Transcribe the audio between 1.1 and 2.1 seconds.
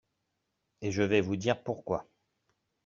vous dire pourquoi.